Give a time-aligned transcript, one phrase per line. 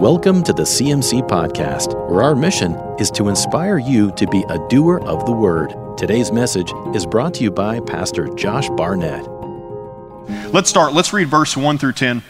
[0.00, 4.58] Welcome to the CMC Podcast, where our mission is to inspire you to be a
[4.68, 5.72] doer of the word.
[5.96, 9.24] Today's message is brought to you by Pastor Josh Barnett.
[10.52, 10.94] Let's start.
[10.94, 12.18] Let's read verse 1 through 10.
[12.18, 12.24] It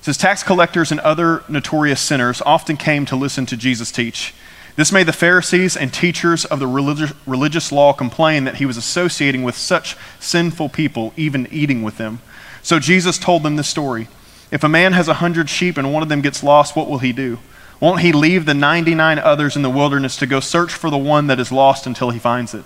[0.00, 4.34] says, Tax collectors and other notorious sinners often came to listen to Jesus teach.
[4.74, 8.76] This made the Pharisees and teachers of the religious, religious law complain that he was
[8.76, 12.18] associating with such sinful people, even eating with them.
[12.62, 14.08] So Jesus told them this story.
[14.50, 16.98] If a man has a hundred sheep and one of them gets lost, what will
[16.98, 17.38] he do?
[17.80, 21.26] Won't he leave the 99 others in the wilderness to go search for the one
[21.26, 22.64] that is lost until he finds it?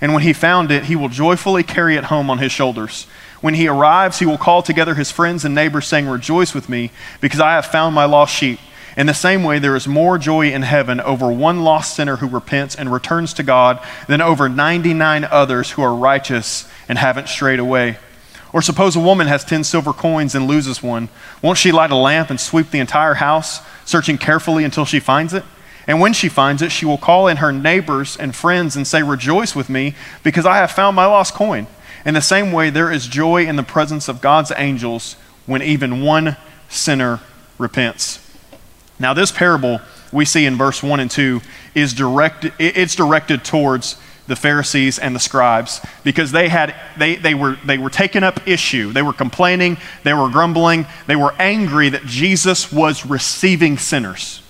[0.00, 3.06] And when he found it, he will joyfully carry it home on his shoulders.
[3.40, 6.90] When he arrives, he will call together his friends and neighbors, saying, Rejoice with me,
[7.20, 8.58] because I have found my lost sheep.
[8.96, 12.26] In the same way, there is more joy in heaven over one lost sinner who
[12.26, 17.60] repents and returns to God than over 99 others who are righteous and haven't strayed
[17.60, 17.98] away.
[18.52, 21.08] Or suppose a woman has 10 silver coins and loses one.
[21.42, 25.32] Won't she light a lamp and sweep the entire house, searching carefully until she finds
[25.32, 25.44] it?
[25.86, 29.02] And when she finds it, she will call in her neighbors and friends and say,
[29.02, 31.66] Rejoice with me, because I have found my lost coin.
[32.04, 36.02] In the same way, there is joy in the presence of God's angels when even
[36.02, 36.36] one
[36.68, 37.20] sinner
[37.58, 38.18] repents.
[38.98, 39.80] Now, this parable
[40.12, 41.40] we see in verse 1 and 2
[41.74, 43.96] is directed, it's directed towards
[44.30, 48.46] the Pharisees and the scribes because they had they, they were they were taking up
[48.46, 48.92] issue.
[48.92, 54.40] They were complaining, they were grumbling, they were angry that Jesus was receiving sinners.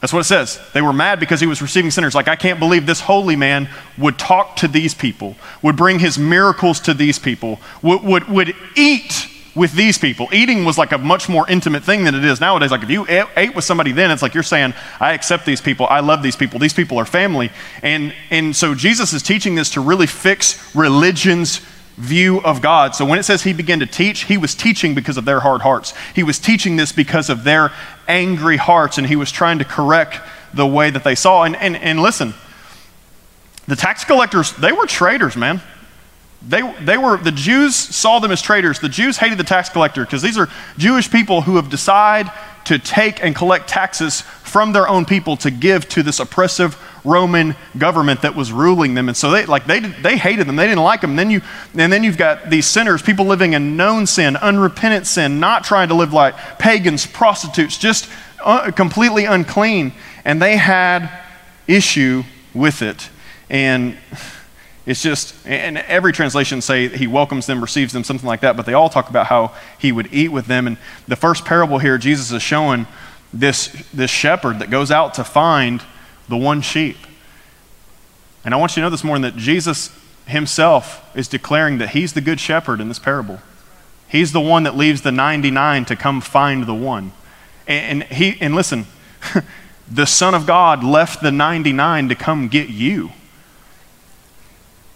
[0.00, 0.60] That's what it says.
[0.74, 2.14] They were mad because he was receiving sinners.
[2.14, 6.18] Like, I can't believe this holy man would talk to these people, would bring his
[6.18, 10.28] miracles to these people, would, would, would eat with these people.
[10.32, 12.70] Eating was like a much more intimate thing than it is nowadays.
[12.70, 15.86] Like if you ate with somebody then, it's like you're saying, I accept these people,
[15.90, 17.50] I love these people, these people are family.
[17.82, 21.60] And, and so Jesus is teaching this to really fix religion's
[21.96, 22.94] view of God.
[22.94, 25.62] So when it says he began to teach, he was teaching because of their hard
[25.62, 25.92] hearts.
[26.14, 27.72] He was teaching this because of their
[28.06, 30.20] angry hearts, and he was trying to correct
[30.54, 31.42] the way that they saw.
[31.42, 32.34] And, and, and listen,
[33.66, 35.60] the tax collectors, they were traitors, man.
[36.46, 38.78] They, they were, the Jews saw them as traitors.
[38.78, 42.30] The Jews hated the tax collector because these are Jewish people who have decided
[42.66, 47.56] to take and collect taxes from their own people to give to this oppressive Roman
[47.76, 49.08] government that was ruling them.
[49.08, 50.56] And so they, like, they, they hated them.
[50.56, 51.10] They didn't like them.
[51.10, 51.40] And then, you,
[51.74, 55.88] and then you've got these sinners, people living in known sin, unrepentant sin, not trying
[55.88, 58.08] to live like pagans, prostitutes, just
[58.44, 59.92] uh, completely unclean.
[60.24, 61.10] And they had
[61.66, 62.22] issue
[62.54, 63.08] with it.
[63.50, 63.96] And
[64.88, 68.64] it's just, and every translation say he welcomes them, receives them, something like that, but
[68.64, 70.66] they all talk about how he would eat with them.
[70.66, 72.86] And the first parable here, Jesus is showing
[73.30, 75.82] this, this shepherd that goes out to find
[76.26, 76.96] the one sheep.
[78.46, 79.94] And I want you to know this morning that Jesus
[80.24, 83.40] himself is declaring that he's the good shepherd in this parable.
[84.08, 87.12] He's the one that leaves the 99 to come find the one.
[87.66, 88.86] And, and he, and listen,
[89.90, 93.10] the Son of God left the 99 to come get you.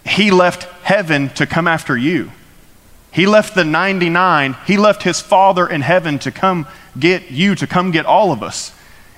[0.04, 2.32] He left heaven to come after you.
[3.12, 6.66] He left the 99, he left his Father in heaven to come
[6.98, 8.72] get you, to come get all of us.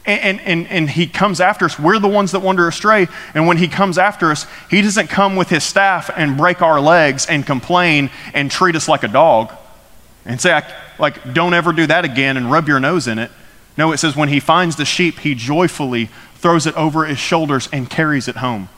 [0.07, 1.79] And, and, and he comes after us.
[1.79, 3.09] We're the ones that wander astray.
[3.33, 6.79] And when he comes after us, he doesn't come with his staff and break our
[6.79, 9.51] legs and complain and treat us like a dog
[10.27, 10.61] and say,
[10.99, 13.31] like, don't ever do that again and rub your nose in it.
[13.79, 17.69] No, it says when he finds the sheep, he joyfully throws it over his shoulders
[17.73, 18.69] and carries it home.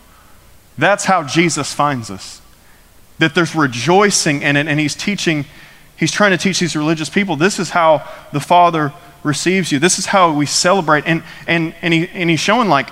[0.78, 2.40] That's how Jesus finds us.
[3.18, 5.46] That there's rejoicing in it, and he's teaching,
[5.96, 8.92] he's trying to teach these religious people this is how the Father
[9.22, 9.78] receives you.
[9.78, 11.04] This is how we celebrate.
[11.06, 12.88] And, and, and, he, and he's showing, like,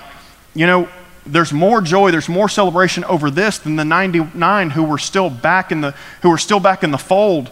[0.53, 0.89] you know,
[1.25, 5.71] there's more joy, there's more celebration over this than the 99 who were still back
[5.71, 5.91] in the,
[6.21, 7.49] who were still back in the fold.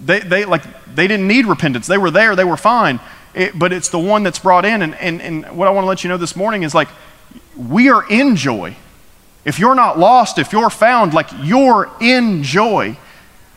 [0.00, 0.62] They, they, like,
[0.94, 1.86] they didn't need repentance.
[1.86, 3.00] They were there, they were fine.
[3.34, 4.80] It, but it's the one that's brought in.
[4.82, 6.88] And, and, and what I want to let you know this morning is like,
[7.56, 8.76] we are in joy.
[9.44, 12.96] If you're not lost, if you're found, like you're in joy.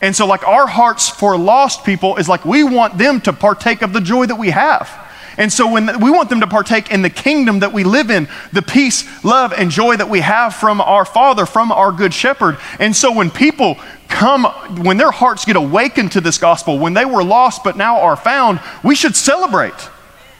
[0.00, 3.82] And so, like, our hearts for lost people is like we want them to partake
[3.82, 4.90] of the joy that we have.
[5.38, 8.28] And so, when we want them to partake in the kingdom that we live in,
[8.52, 12.58] the peace, love, and joy that we have from our Father, from our Good Shepherd.
[12.80, 13.78] And so, when people
[14.08, 14.44] come,
[14.84, 18.16] when their hearts get awakened to this gospel, when they were lost but now are
[18.16, 19.88] found, we should celebrate.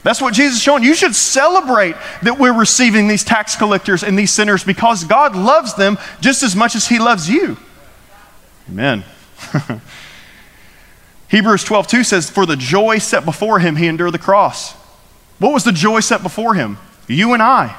[0.02, 0.82] That's what Jesus is showing.
[0.82, 5.75] You should celebrate that we're receiving these tax collectors and these sinners because God loves
[5.75, 7.56] them just as much as He loves you.
[8.69, 9.04] Amen.
[11.28, 14.75] Hebrews 12, 2 says, For the joy set before him, he endured the cross.
[15.38, 16.76] What was the joy set before him?
[17.08, 17.75] You and I.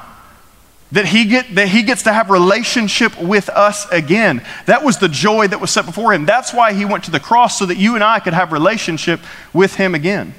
[0.92, 4.44] That he, get, that he gets to have relationship with us again.
[4.66, 6.26] That was the joy that was set before him.
[6.26, 9.20] That's why he went to the cross, so that you and I could have relationship
[9.52, 10.34] with him again.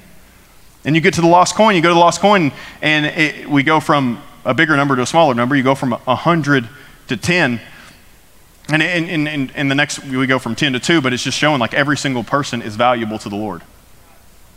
[0.85, 2.51] And you get to the lost coin, you go to the lost coin,
[2.81, 5.55] and it, we go from a bigger number to a smaller number.
[5.55, 6.69] You go from 100
[7.07, 7.59] to 10.
[8.69, 11.37] And in, in, in, the next, we go from 10 to 2, but it's just
[11.37, 13.61] showing like every single person is valuable to the Lord.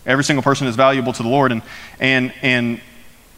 [0.06, 1.52] Every single person is valuable to the Lord.
[1.52, 1.62] And,
[1.98, 2.80] and, and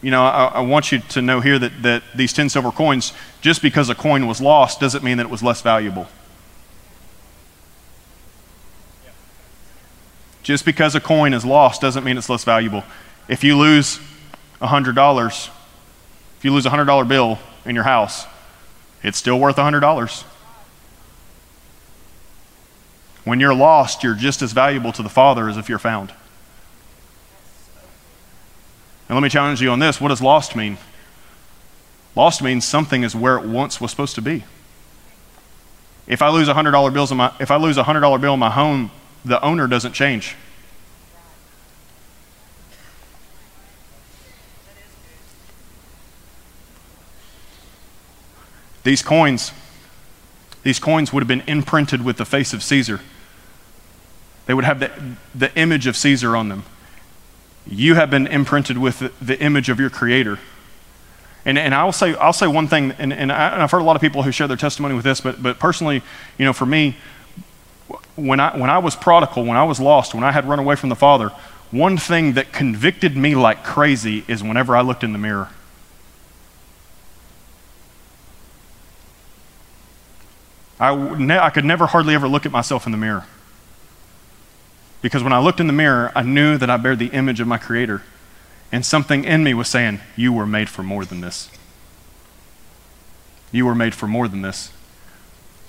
[0.02, 3.12] you know, I, I want you to know here that, that these 10 silver coins,
[3.40, 6.08] just because a coin was lost, doesn't mean that it was less valuable.
[10.50, 12.82] Just because a coin is lost doesn't mean it's less valuable.
[13.28, 14.00] If you lose
[14.60, 15.48] $100,
[16.38, 18.26] if you lose a $100 bill in your house,
[19.04, 20.24] it's still worth $100.
[23.22, 26.12] When you're lost, you're just as valuable to the Father as if you're found.
[29.08, 30.00] And let me challenge you on this.
[30.00, 30.78] What does lost mean?
[32.16, 34.42] Lost means something is where it once was supposed to be.
[36.08, 38.18] If I lose a hundred dollar bills in my if I lose a hundred dollar
[38.18, 38.90] bill in my home,
[39.24, 40.36] the owner doesn't change.
[48.82, 49.52] These coins,
[50.62, 53.00] these coins would have been imprinted with the face of Caesar.
[54.46, 54.90] They would have the,
[55.34, 56.64] the image of Caesar on them
[57.66, 60.38] you have been imprinted with the, the image of your Creator.
[61.44, 63.96] And, and I'll, say, I'll say one thing, and, and, I, have heard a lot
[63.96, 66.02] of people who share their testimony with this, but, but personally,
[66.36, 66.96] you know, for me,
[68.26, 70.76] when I, when I was prodigal, when I was lost, when I had run away
[70.76, 71.30] from the Father,
[71.70, 75.48] one thing that convicted me like crazy is whenever I looked in the mirror.
[80.80, 80.92] I,
[81.38, 83.26] I could never hardly ever look at myself in the mirror.
[85.02, 87.46] Because when I looked in the mirror, I knew that I bear the image of
[87.46, 88.02] my Creator.
[88.72, 91.50] And something in me was saying, You were made for more than this.
[93.52, 94.72] You were made for more than this.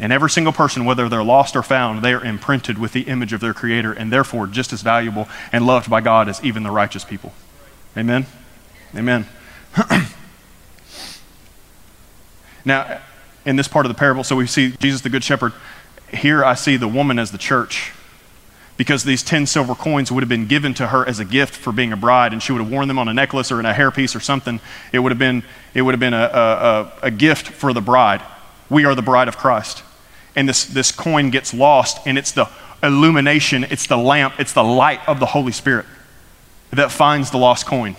[0.02, 3.34] And every single person, whether they're lost or found, they are imprinted with the image
[3.34, 6.72] of their Creator and therefore just as valuable and loved by God as even the
[6.72, 7.32] righteous people.
[7.96, 8.26] Amen?
[8.96, 9.28] Amen.
[12.66, 13.00] now,
[13.46, 15.54] in this part of the parable, so we see Jesus the Good Shepherd.
[16.12, 17.94] Here I see the woman as the church
[18.78, 21.72] because these 10 silver coins would have been given to her as a gift for
[21.72, 23.74] being a bride, and she would have worn them on a necklace or in a
[23.74, 24.60] hairpiece or something.
[24.92, 25.44] It would have been,
[25.76, 28.24] it would have been a, a, a gift for the bride.
[28.68, 29.84] We are the bride of Christ.
[30.36, 32.50] And this, this coin gets lost, and it's the
[32.82, 35.86] illumination, it's the lamp, it's the light of the Holy Spirit
[36.72, 37.96] that finds the lost coin.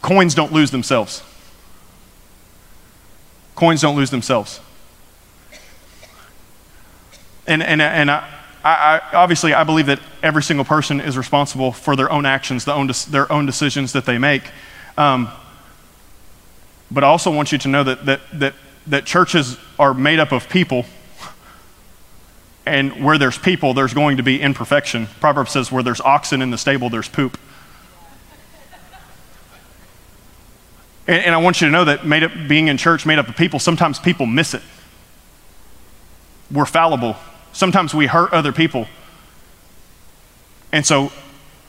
[0.00, 1.22] Coins don't lose themselves.
[3.54, 4.60] Coins don't lose themselves
[7.46, 8.28] and, and, and I,
[8.64, 12.74] I, obviously, I believe that every single person is responsible for their own actions, their
[12.74, 14.42] own, their own decisions that they make.
[14.98, 15.28] Um,
[16.90, 18.54] but I also want you to know that, that, that,
[18.86, 20.84] that churches are made up of people.
[22.64, 25.06] And where there's people, there's going to be imperfection.
[25.20, 27.38] Proverbs says, where there's oxen in the stable, there's poop.
[31.06, 33.28] And, and I want you to know that made up, being in church, made up
[33.28, 34.62] of people, sometimes people miss it.
[36.50, 37.16] We're fallible.
[37.52, 38.86] Sometimes we hurt other people.
[40.72, 41.12] And so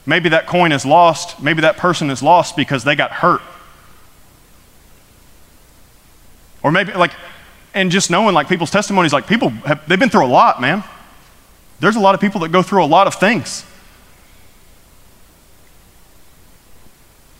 [0.05, 1.41] maybe that coin is lost.
[1.41, 3.41] Maybe that person is lost because they got hurt.
[6.67, 7.13] Or maybe, like,
[7.73, 10.83] and just knowing, like, people's testimonies, like, people have, they've been through a lot, man.
[11.79, 13.63] There's a lot of people that go through a lot of things.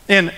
[0.07, 0.33] And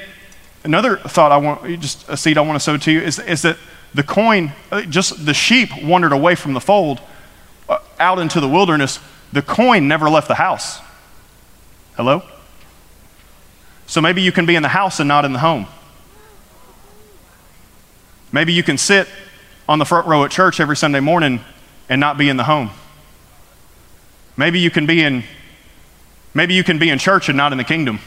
[0.64, 3.44] another thought I want, just a seed I want to sow to you is, is
[3.44, 3.58] that
[3.94, 7.00] the coin, uh, just the sheep wandered away from the fold
[7.70, 9.00] uh, out into the wilderness,
[9.32, 10.80] the coin never left the house.
[11.96, 12.24] Hello?
[13.86, 15.68] So maybe you can be in the house and not in the home.
[18.32, 19.08] Maybe you can sit
[19.68, 21.42] on the front row at church every Sunday morning
[21.90, 22.72] and not be in the home.
[24.38, 25.24] Maybe you can be in
[26.34, 28.00] maybe you can be in church and not in the kingdom.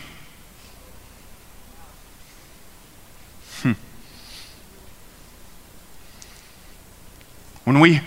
[3.62, 3.72] Hmm.
[7.64, 8.00] When we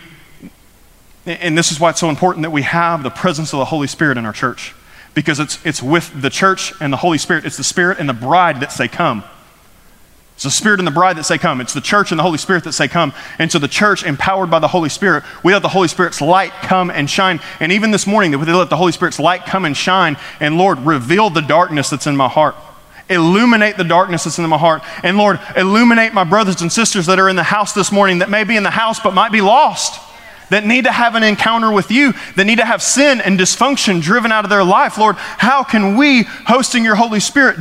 [1.26, 3.88] and this is why it's so important that we have the presence of the Holy
[3.88, 4.76] Spirit in our church.
[5.16, 7.46] Because it's, it's with the church and the Holy Spirit.
[7.46, 9.24] It's the Spirit and the bride that say, Come.
[10.36, 11.62] It's the Spirit and the bride that say, Come.
[11.62, 13.14] It's the church and the Holy Spirit that say, Come.
[13.40, 16.52] And so the church, empowered by the Holy Spirit, we let the Holy Spirit's light
[16.62, 17.40] come and shine.
[17.62, 20.18] And even this morning, that we let the Holy Spirit's light come and shine.
[20.42, 22.56] And Lord, reveal the darkness that's in my heart.
[23.10, 24.84] Illuminate the darkness that's in my heart.
[25.04, 28.30] And Lord, illuminate my brothers and sisters that are in the house this morning that
[28.30, 30.02] may be in the house but might be lost
[30.52, 34.00] that need to have an encounter with you, that need to have sin and dysfunction
[34.00, 34.96] driven out of their life.
[34.96, 37.58] Lord, how can we, hosting your Holy Spirit,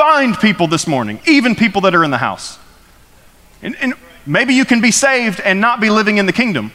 [0.00, 2.58] find people this morning, even people that are in the house?
[3.60, 3.92] And, and
[4.24, 6.72] maybe you can be saved and not be living in the kingdom.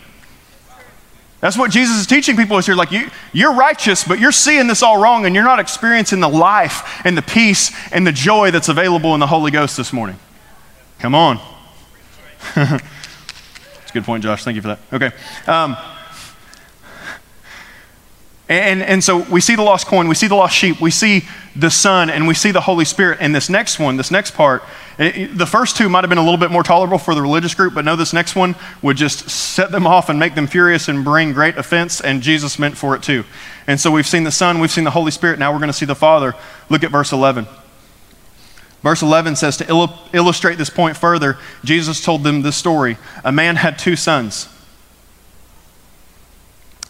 [1.39, 2.75] That's what Jesus is teaching people is here.
[2.75, 6.29] Like, you, you're righteous, but you're seeing this all wrong, and you're not experiencing the
[6.29, 10.17] life and the peace and the joy that's available in the Holy Ghost this morning.
[10.99, 11.39] Come on.
[12.55, 14.43] That's a good point, Josh.
[14.43, 14.79] Thank you for that.
[14.93, 15.11] Okay.
[15.47, 15.75] Um,
[18.47, 21.23] and, and so we see the lost coin, we see the lost sheep, we see
[21.55, 23.17] the Son, and we see the Holy Spirit.
[23.19, 24.61] And this next one, this next part,
[24.99, 27.55] it, the first two might have been a little bit more tolerable for the religious
[27.55, 30.87] group, but no, this next one would just set them off and make them furious
[30.87, 33.23] and bring great offense, and Jesus meant for it too.
[33.65, 35.73] And so we've seen the Son, we've seen the Holy Spirit, now we're going to
[35.73, 36.35] see the Father.
[36.69, 37.47] Look at verse 11.
[38.83, 42.97] Verse 11 says to il- illustrate this point further, Jesus told them this story.
[43.23, 44.47] A man had two sons.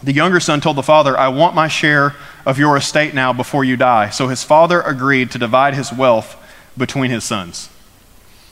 [0.06, 3.64] The younger son told the father, I want my share of your estate now before
[3.64, 4.12] you die.
[4.12, 6.38] So his father agreed to divide his wealth
[6.78, 7.70] between his sons.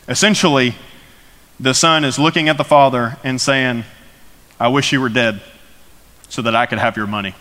[0.08, 0.74] Essentially,
[1.60, 3.84] the son is looking at the father and saying,
[4.60, 5.44] I wish you were dead
[6.28, 7.36] so that I could have your money,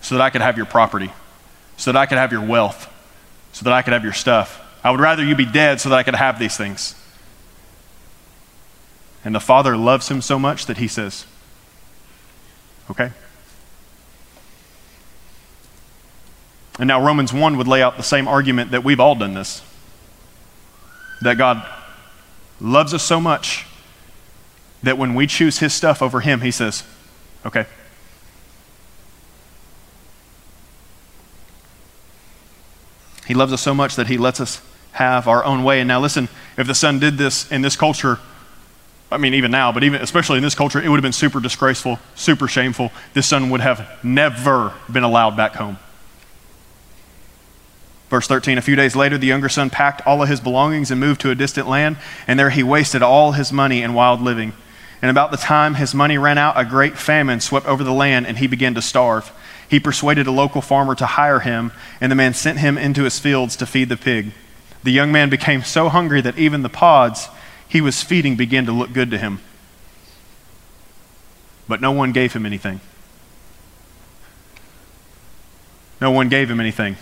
[0.00, 1.12] so that I could have your property,
[1.76, 2.90] so that I could have your wealth,
[3.52, 4.58] so that I could have your stuff.
[4.82, 6.94] I would rather you be dead so that I could have these things.
[9.22, 11.26] And the father loves him so much that he says,
[12.90, 13.10] Okay?
[16.78, 19.62] And now Romans 1 would lay out the same argument that we've all done this.
[21.22, 21.66] That God
[22.60, 23.66] loves us so much
[24.82, 26.84] that when we choose his stuff over him, he says,
[27.44, 27.66] okay.
[33.26, 34.60] He loves us so much that he lets us
[34.92, 35.80] have our own way.
[35.80, 38.20] And now listen, if the son did this in this culture,
[39.10, 41.38] I mean, even now, but even especially in this culture, it would have been super
[41.38, 42.90] disgraceful, super shameful.
[43.14, 45.78] This son would have never been allowed back home.
[48.10, 51.00] Verse 13 A few days later, the younger son packed all of his belongings and
[51.00, 54.52] moved to a distant land, and there he wasted all his money in wild living.
[55.02, 58.26] And about the time his money ran out, a great famine swept over the land,
[58.26, 59.30] and he began to starve.
[59.68, 61.70] He persuaded a local farmer to hire him,
[62.00, 64.32] and the man sent him into his fields to feed the pig.
[64.82, 67.28] The young man became so hungry that even the pods
[67.68, 69.40] he was feeding began to look good to him.
[71.68, 72.80] But no one gave him anything.
[76.00, 76.96] No one gave him anything.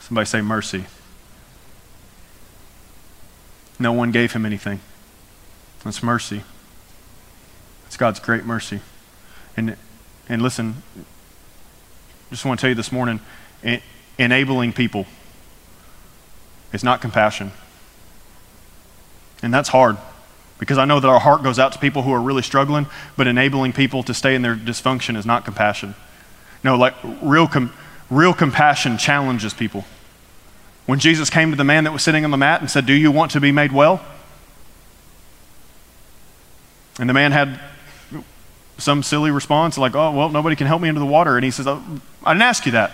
[0.00, 0.84] Somebody say mercy.
[3.78, 4.80] No one gave him anything.
[5.84, 6.42] That's mercy.
[7.86, 8.80] It's God's great mercy.
[9.56, 9.76] And,
[10.28, 10.82] and listen,
[12.30, 13.20] just want to tell you this morning
[14.18, 15.06] enabling people
[16.72, 17.52] is not compassion.
[19.42, 19.96] And that's hard
[20.58, 23.26] because I know that our heart goes out to people who are really struggling, but
[23.26, 25.94] enabling people to stay in their dysfunction is not compassion.
[26.64, 27.72] No, like real, com-
[28.10, 29.84] real compassion challenges people.
[30.86, 32.94] When Jesus came to the man that was sitting on the mat and said, Do
[32.94, 34.04] you want to be made well?
[36.98, 37.60] And the man had
[38.78, 41.36] some silly response like, Oh, well, nobody can help me into the water.
[41.36, 41.82] And he says, oh,
[42.24, 42.92] I didn't ask you that.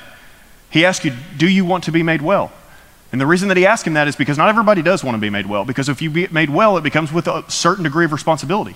[0.70, 2.52] He asked you, Do you want to be made well?
[3.14, 5.20] And the reason that he asked him that is because not everybody does want to
[5.20, 8.04] be made well, because if you be made well, it becomes with a certain degree
[8.04, 8.74] of responsibility.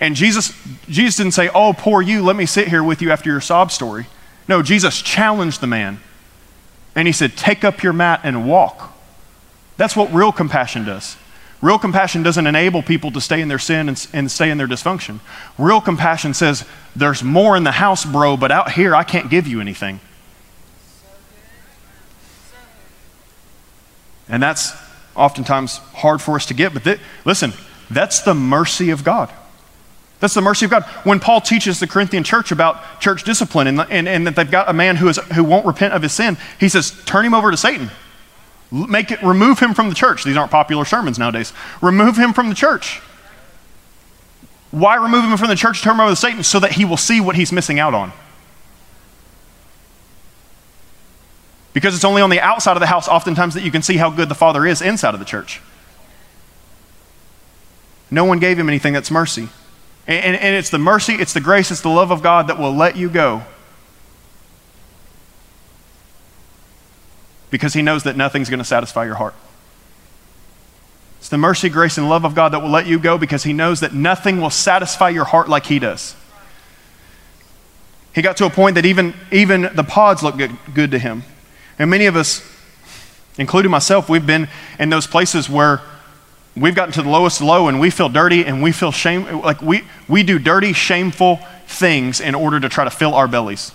[0.00, 0.54] And Jesus,
[0.88, 3.70] Jesus didn't say, Oh, poor you, let me sit here with you after your sob
[3.70, 4.06] story.
[4.48, 6.00] No, Jesus challenged the man.
[6.94, 8.96] And he said, Take up your mat and walk.
[9.76, 11.18] That's what real compassion does.
[11.60, 14.68] Real compassion doesn't enable people to stay in their sin and, and, stay in their
[14.68, 15.20] dysfunction.
[15.58, 16.64] Real compassion says,
[16.96, 20.00] There's more in the house, bro, but out here I can't give you anything.
[24.28, 24.72] And that's
[25.16, 26.72] oftentimes hard for us to get.
[26.72, 27.52] But th- listen,
[27.90, 29.32] that's the mercy of God.
[30.20, 30.84] That's the mercy of God.
[31.04, 34.68] When Paul teaches the Corinthian church about church discipline and, and, and that they've got
[34.68, 37.50] a man who, is, who won't repent of his sin, he says, turn him over
[37.50, 37.90] to Satan.
[38.70, 40.24] Make it, remove him from the church.
[40.24, 41.52] These aren't popular sermons nowadays.
[41.80, 43.00] Remove him from the church.
[44.70, 46.42] Why remove him from the church, turn him over to Satan?
[46.42, 48.12] So that he will see what he's missing out on.
[51.72, 54.10] Because it's only on the outside of the house, oftentimes, that you can see how
[54.10, 55.60] good the Father is inside of the church.
[58.10, 59.48] No one gave him anything that's mercy.
[60.06, 62.58] And, and, and, it's the mercy, it's the grace, it's the love of God that
[62.58, 63.42] will let you go.
[67.50, 69.34] Because he knows that nothing's going to satisfy your heart.
[71.18, 73.52] It's the mercy, grace, and love of God that will let you go because he
[73.52, 76.14] knows that nothing will satisfy your heart like he does.
[78.14, 81.24] He got to a point that even, even the pods look good, good to him.
[81.78, 82.42] And many of us,
[83.38, 85.80] including myself, we've been in those places where
[86.56, 89.40] we've gotten to the lowest low and we feel dirty and we feel shame.
[89.40, 93.72] Like we, we do dirty, shameful things in order to try to fill our bellies.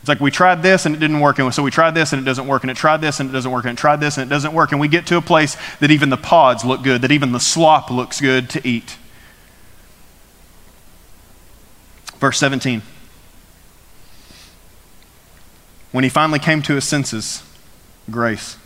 [0.00, 2.22] It's like we tried this and it didn't work, and so we tried this and
[2.22, 4.18] it doesn't work, and it tried this and it doesn't work, and it tried this
[4.18, 6.84] and it doesn't work, and we get to a place that even the pods look
[6.84, 8.98] good, that even the slop looks good to eat.
[12.18, 12.82] Verse 17.
[15.92, 17.42] When he finally came to his senses,
[18.10, 18.56] grace.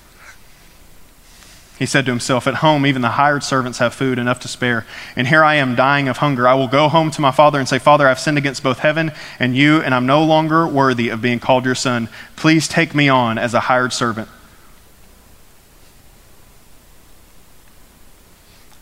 [1.78, 4.84] He said to himself, At home, even the hired servants have food enough to spare.
[5.16, 6.46] And here I am dying of hunger.
[6.46, 9.12] I will go home to my father and say, Father, I've sinned against both heaven
[9.38, 12.10] and you, and I'm no longer worthy of being called your son.
[12.36, 14.28] Please take me on as a hired servant.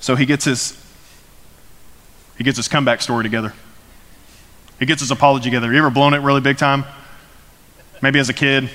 [0.00, 0.84] So he gets his
[2.36, 3.52] he gets his comeback story together.
[4.80, 5.72] He gets his apology together.
[5.72, 6.84] You ever blown it really big time?
[8.00, 8.70] Maybe as a kid,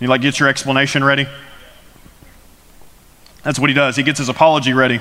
[0.00, 1.26] you like get your explanation ready.
[3.42, 3.96] That's what he does.
[3.96, 5.00] He gets his apology ready.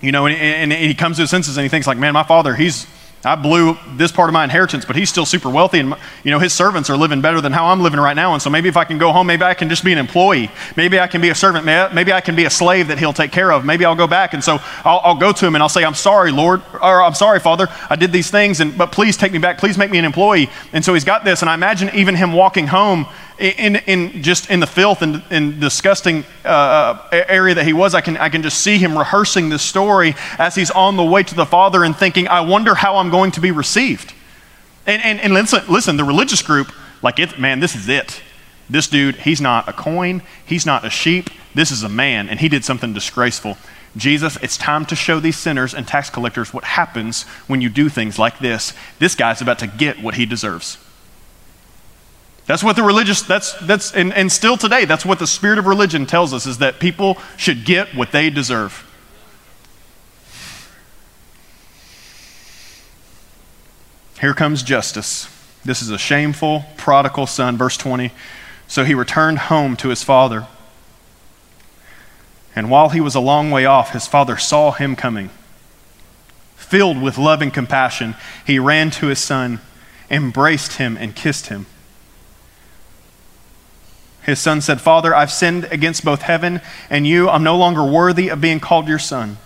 [0.00, 2.24] You know, and, and, he comes to his senses and he thinks like, man, my
[2.24, 2.86] father, he's
[3.24, 6.40] I blew this part of my inheritance, but he's still super wealthy, and you know
[6.40, 8.32] his servants are living better than how I'm living right now.
[8.32, 10.50] And so maybe if I can go home, maybe I can just be an employee.
[10.76, 11.64] Maybe I can be a servant.
[11.64, 13.64] Maybe I can be a slave that he'll take care of.
[13.64, 15.94] Maybe I'll go back, and so I'll, I'll go to him and I'll say, "I'm
[15.94, 19.38] sorry, Lord, or I'm sorry, Father, I did these things, and but please take me
[19.38, 19.58] back.
[19.58, 22.32] Please make me an employee." And so he's got this, and I imagine even him
[22.32, 23.06] walking home
[23.38, 28.00] in, in just in the filth and, and disgusting uh, area that he was, I
[28.00, 31.34] can, I can just see him rehearsing this story as he's on the way to
[31.34, 34.14] the Father and thinking, I wonder how I'm going to be received.
[34.86, 36.72] And, and, and listen, listen, the religious group,
[37.02, 38.20] like, it, man, this is it.
[38.70, 42.40] This dude, he's not a coin, he's not a sheep, this is a man, and
[42.40, 43.58] he did something disgraceful.
[43.96, 47.88] Jesus, it's time to show these sinners and tax collectors what happens when you do
[47.88, 48.72] things like this.
[48.98, 50.78] This guy's about to get what he deserves.
[52.46, 55.66] That's what the religious, that's, that's and, and still today, that's what the spirit of
[55.66, 58.88] religion tells us is that people should get what they deserve.
[64.20, 65.28] Here comes justice.
[65.64, 67.56] This is a shameful, prodigal son.
[67.56, 68.12] Verse 20.
[68.68, 70.46] So he returned home to his father.
[72.54, 75.30] And while he was a long way off, his father saw him coming.
[76.54, 78.14] Filled with love and compassion,
[78.46, 79.60] he ran to his son,
[80.10, 81.66] embraced him, and kissed him.
[84.24, 87.28] His son said, Father, I've sinned against both heaven and you.
[87.28, 89.38] I'm no longer worthy of being called your son.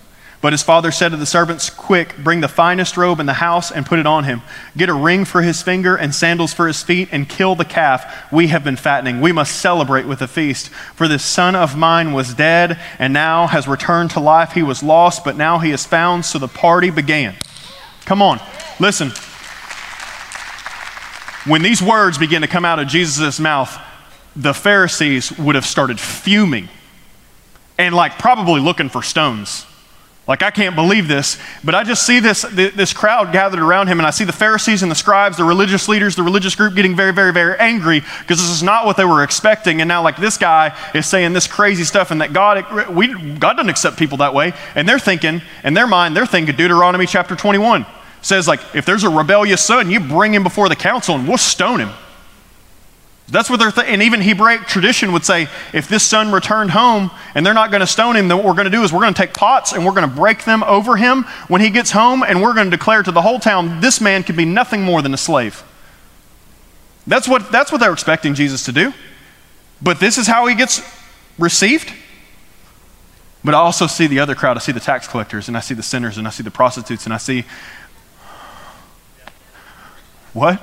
[0.42, 3.72] But his father said to the servants, Quick, bring the finest robe in the house
[3.72, 4.42] and put it on him.
[4.76, 8.30] Get a ring for his finger and sandals for his feet, and kill the calf
[8.30, 9.20] we have been fattening.
[9.20, 10.68] We must celebrate with a feast.
[10.68, 14.52] For this son of mine was dead and now has returned to life.
[14.52, 16.24] He was lost, but now he is found.
[16.26, 17.34] So the party began.
[18.04, 18.38] Come on,
[18.78, 19.10] listen.
[21.50, 23.76] When these words begin to come out of Jesus' mouth,
[24.36, 26.68] the Pharisees would have started fuming
[27.78, 29.66] and like probably looking for stones.
[30.26, 34.00] Like, I can't believe this, but I just see this, this crowd gathered around him,
[34.00, 36.96] and I see the Pharisees and the scribes, the religious leaders, the religious group getting
[36.96, 39.80] very, very, very angry because this is not what they were expecting.
[39.80, 43.52] And now, like, this guy is saying this crazy stuff, and that God, we, God
[43.52, 44.52] doesn't accept people that way.
[44.74, 47.86] And they're thinking, in their mind, they're thinking Deuteronomy chapter 21
[48.20, 51.38] says, like, if there's a rebellious son, you bring him before the council and we'll
[51.38, 51.90] stone him.
[53.28, 57.10] That's what they're th- and even Hebraic tradition would say if this son returned home
[57.34, 59.00] and they're not going to stone him, then what we're going to do is we're
[59.00, 61.90] going to take pots and we're going to break them over him when he gets
[61.90, 64.82] home and we're going to declare to the whole town this man can be nothing
[64.82, 65.64] more than a slave.
[67.08, 68.92] That's what that's what they're expecting Jesus to do.
[69.82, 70.80] But this is how he gets
[71.38, 71.92] received.
[73.44, 74.56] But I also see the other crowd.
[74.56, 77.04] I see the tax collectors and I see the sinners and I see the prostitutes
[77.04, 77.44] and I see
[80.32, 80.60] what?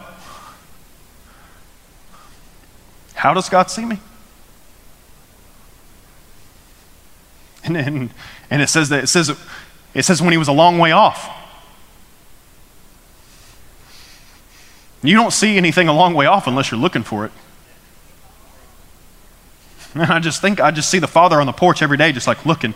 [3.14, 4.00] How does God see me?
[7.64, 7.78] And,
[8.50, 9.32] and, it says that it says
[9.94, 11.30] it says when he was a long way off.
[15.02, 17.32] You don't see anything a long way off unless you're looking for it.
[19.94, 22.28] And I just think I just see the father on the porch every day, just
[22.28, 22.74] like looking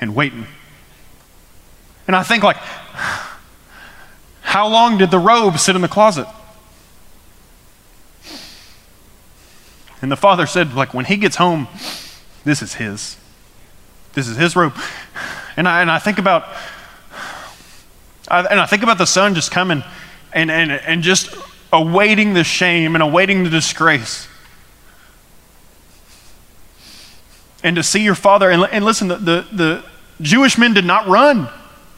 [0.00, 0.46] and waiting.
[2.06, 2.56] And I think like,
[4.40, 6.26] how long did the robe sit in the closet?
[10.02, 11.68] And the father said, like, when he gets home,
[12.44, 13.16] this is his.
[14.14, 14.74] This is his robe.
[15.56, 16.44] And I, and I think about,
[18.28, 19.82] I, and I think about the son just coming
[20.32, 21.34] and, and, and just
[21.72, 24.28] awaiting the shame and awaiting the disgrace.
[27.62, 29.84] And to see your father, and, and listen, the, the, the
[30.20, 31.48] Jewish men did not run.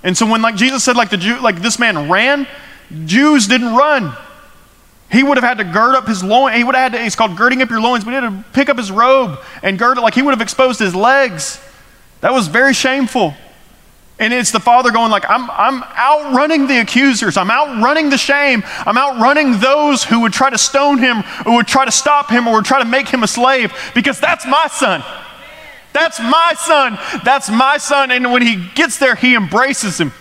[0.02, 2.46] And so when like Jesus said, like the Jew, like this man ran,
[3.04, 4.16] Jews didn't run.
[5.10, 6.56] He would have had to gird up his loins.
[6.56, 8.44] He would have had to, it's called girding up your loins, but he had to
[8.52, 11.60] pick up his robe and gird it like he would have exposed his legs.
[12.20, 13.34] That was very shameful.
[14.18, 17.36] And it's the father going like, I'm, I'm outrunning the accusers.
[17.36, 18.64] I'm outrunning the shame.
[18.66, 22.48] I'm outrunning those who would try to stone him, or would try to stop him,
[22.48, 25.04] or would try to make him a slave, because that's my son.
[25.92, 26.98] That's my son.
[27.24, 28.10] That's my son.
[28.10, 30.12] And when he gets there, he embraces him.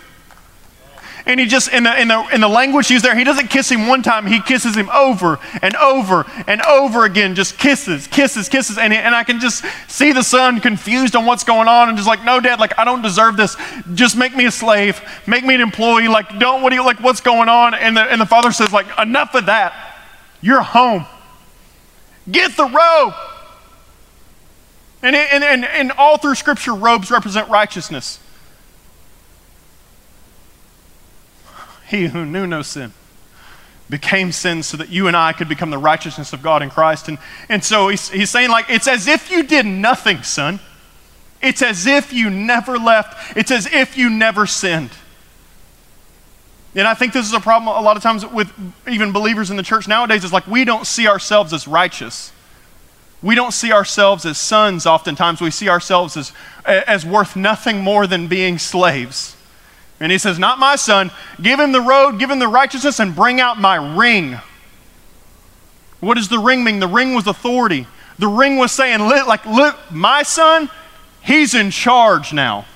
[1.28, 3.70] And he just, in the, in the, in the language used there, he doesn't kiss
[3.70, 8.48] him one time, he kisses him over and over and over again, just kisses, kisses,
[8.48, 8.78] kisses.
[8.78, 12.08] And, and I can just see the son confused on what's going on and just
[12.08, 13.58] like, no, dad, like, I don't deserve this.
[13.92, 16.08] Just make me a slave, make me an employee.
[16.08, 17.74] Like, don't, what do you, like, what's going on?
[17.74, 19.98] And the, and the father says, like, enough of that.
[20.40, 21.04] You're home.
[22.30, 23.12] Get the robe.
[25.02, 28.18] And, and, and, and all through Scripture, robes represent righteousness.
[31.88, 32.92] He who knew no sin
[33.90, 37.08] became sin so that you and I could become the righteousness of God in Christ.
[37.08, 40.60] And, and so he's, he's saying, like, it's as if you did nothing, son.
[41.40, 43.36] It's as if you never left.
[43.36, 44.90] It's as if you never sinned.
[46.74, 48.52] And I think this is a problem a lot of times with
[48.86, 52.32] even believers in the church nowadays is like we don't see ourselves as righteous.
[53.22, 55.40] We don't see ourselves as sons oftentimes.
[55.40, 56.32] We see ourselves as,
[56.64, 59.34] as worth nothing more than being slaves.
[60.00, 61.10] And he says, Not my son.
[61.40, 64.38] Give him the road, give him the righteousness, and bring out my ring.
[66.00, 66.78] What does the ring mean?
[66.78, 67.86] The ring was authority.
[68.18, 70.70] The ring was saying, like, look, my son,
[71.22, 72.66] he's in charge now.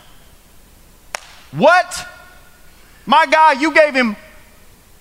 [1.50, 2.08] What?
[3.06, 4.16] My guy, you gave him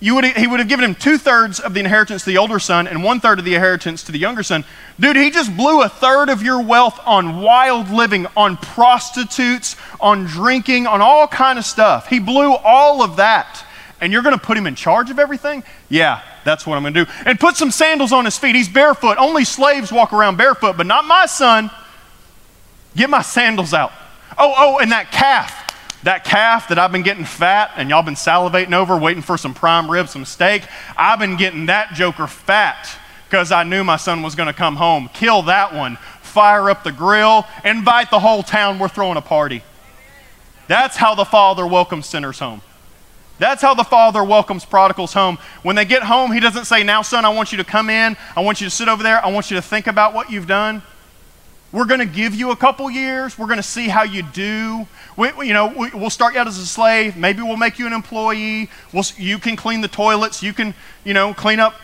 [0.02, 2.58] you would, he would have given him two thirds of the inheritance to the older
[2.58, 4.64] son and one third of the inheritance to the younger son.
[4.98, 10.24] Dude, he just blew a third of your wealth on wild living, on prostitutes, on
[10.24, 12.08] drinking, on all kind of stuff.
[12.08, 13.64] He blew all of that.
[14.00, 15.62] And you're going to put him in charge of everything?
[15.88, 17.10] Yeah, that's what I'm going to do.
[17.24, 18.56] And put some sandals on his feet.
[18.56, 19.18] He's barefoot.
[19.18, 21.70] Only slaves walk around barefoot, but not my son.
[22.96, 23.92] Get my sandals out.
[24.36, 25.61] Oh, oh, and that calf.
[26.02, 29.54] That calf that I've been getting fat and y'all been salivating over, waiting for some
[29.54, 30.64] prime rib, some steak,
[30.96, 32.88] I've been getting that joker fat
[33.28, 35.08] because I knew my son was going to come home.
[35.14, 38.78] Kill that one, fire up the grill, invite the whole town.
[38.78, 39.62] We're throwing a party.
[40.66, 42.62] That's how the Father welcomes sinners home.
[43.38, 45.38] That's how the Father welcomes prodigals home.
[45.62, 48.16] When they get home, He doesn't say, Now, son, I want you to come in.
[48.36, 49.24] I want you to sit over there.
[49.24, 50.82] I want you to think about what you've done.
[51.72, 53.38] We're going to give you a couple years.
[53.38, 54.86] We're going to see how you do.
[55.16, 57.16] We, you know, we, will start you out as a slave.
[57.16, 58.68] Maybe we'll make you an employee.
[58.92, 60.42] We'll, you can clean the toilets.
[60.42, 61.74] You can, you know, clean up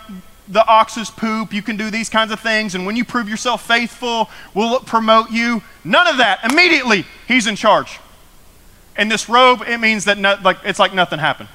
[0.47, 1.55] the ox's poop.
[1.55, 2.75] You can do these kinds of things.
[2.75, 5.63] And when you prove yourself faithful, we'll promote you.
[5.85, 6.45] None of that.
[6.45, 7.99] Immediately, he's in charge.
[8.95, 11.49] And this robe, it means that no, like, it's like nothing happened.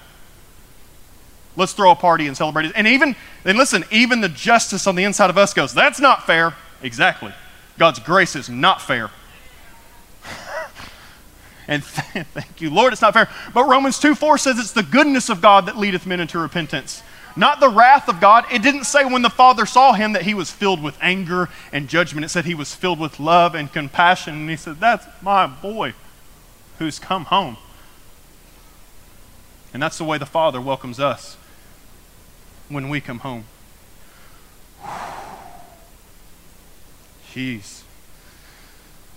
[1.55, 2.71] Let's throw a party and celebrate it.
[2.75, 3.15] And even,
[3.45, 6.55] and listen, even the justice on the inside of us goes, that's not fair.
[6.81, 7.31] Exactly.
[7.77, 9.09] God's grace is not fair.
[11.67, 13.29] and th- thank you, Lord, it's not fair.
[13.53, 17.01] But Romans 2 4 says it's the goodness of God that leadeth men into repentance,
[17.35, 18.45] not the wrath of God.
[18.51, 21.87] It didn't say when the Father saw him that he was filled with anger and
[21.87, 22.25] judgment.
[22.25, 24.35] It said he was filled with love and compassion.
[24.35, 25.93] And he said, That's my boy
[26.77, 27.57] who's come home.
[29.73, 31.35] And that's the way the Father welcomes us
[32.69, 33.45] when we come home.
[37.33, 37.81] Jeez.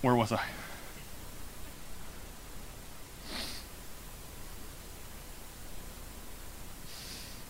[0.01, 0.43] Where was I?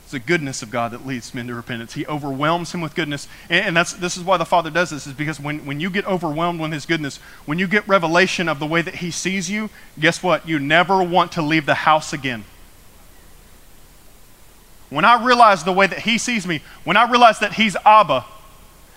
[0.04, 1.94] It's the goodness of God that leads men to repentance.
[1.94, 3.28] He overwhelms him with goodness.
[3.50, 5.90] And, and, that's, this is why the Father does this, is because when, when you
[5.90, 9.50] get overwhelmed with his goodness, when you get revelation of the way that he sees
[9.50, 10.48] you, guess what?
[10.48, 12.44] You never want to leave the house again.
[14.90, 18.26] When I realize the way that he sees me, when I realize that he's Abba,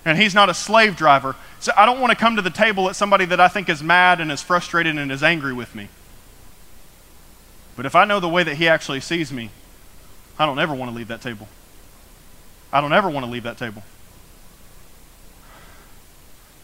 [0.05, 1.37] and he's not a slave driver.
[1.59, 3.83] So I don't want to come to the table at somebody that I think is
[3.83, 5.89] mad and is frustrated and is angry with me.
[7.77, 9.51] But if I know the way that he actually sees me,
[10.39, 11.49] I don't ever want to leave that table.
[12.73, 13.83] I don't ever want to leave that table.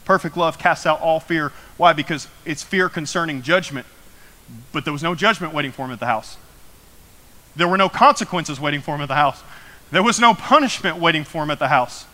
[0.05, 1.53] Perfect love casts out all fear.
[1.77, 1.93] Why?
[1.93, 3.87] Because it's fear concerning judgment.
[4.73, 6.37] But there was no judgment waiting for him at the house.
[7.57, 9.43] There were no consequences waiting for him at the house.
[9.91, 12.07] There was no punishment waiting for him at the house.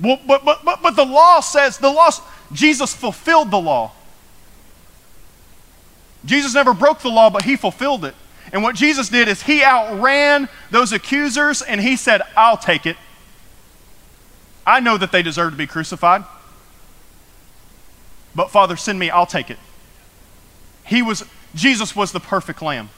[0.00, 2.10] Well, but, but, but, but the law says, the law,
[2.52, 3.92] Jesus fulfilled the law.
[6.24, 8.14] Jesus never broke the law, but he fulfilled it.
[8.52, 12.96] And what Jesus did is he outran those accusers and he said, I'll take it.
[14.66, 16.24] I know that they deserve to be crucified.
[18.34, 19.58] But Father, send me, I'll take it.
[20.84, 22.90] He was, Jesus was the perfect lamb.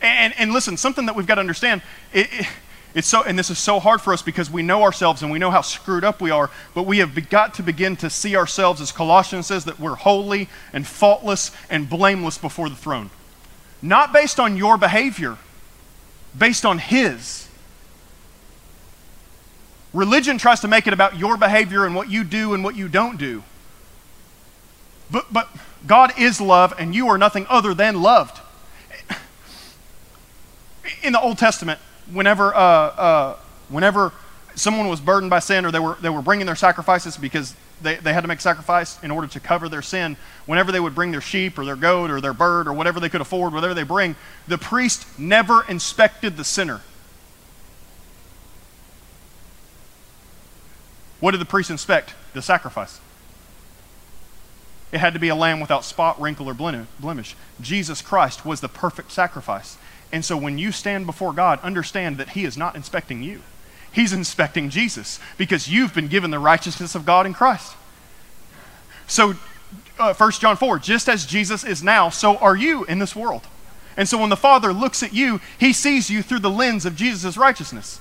[0.00, 2.46] And, and, listen, something that we've got to understand, it, it,
[2.94, 5.38] it's so, and this is so hard for us because we know ourselves and we
[5.38, 8.80] know how screwed up we are, but we have got to begin to see ourselves,
[8.80, 13.10] as Colossians says, that we're holy and faultless and blameless before the throne.
[13.80, 15.38] Not based on your behavior,
[16.36, 17.48] based on His.
[19.92, 22.88] Religion tries to make it about your behavior and what you do and what you
[22.88, 23.42] don't do.
[25.10, 25.48] But, but
[25.86, 28.40] God is love, and you are nothing other than loved.
[31.02, 31.80] in the Old Testament,
[32.12, 33.36] whenever, uh, uh,
[33.68, 34.12] whenever
[34.54, 37.96] someone was burdened by sin or they were, they were bringing their sacrifices because they,
[37.96, 41.10] they had to make sacrifice in order to cover their sin, whenever they would bring
[41.10, 43.82] their sheep or their goat or their bird or whatever they could afford, whatever they
[43.82, 46.82] bring, the priest never inspected the sinner.
[51.20, 52.14] What did the priest inspect?
[52.32, 53.00] The sacrifice.
[54.92, 57.36] It had to be a lamb without spot, wrinkle, or blemish.
[57.60, 59.78] Jesus Christ was the perfect sacrifice.
[60.12, 63.42] And so when you stand before God, understand that He is not inspecting you.
[63.92, 67.74] He's inspecting Jesus because you've been given the righteousness of God in Christ.
[69.06, 69.34] So,
[69.98, 73.46] uh, 1 John 4, just as Jesus is now, so are you in this world.
[73.96, 76.96] And so when the Father looks at you, He sees you through the lens of
[76.96, 78.00] Jesus' righteousness.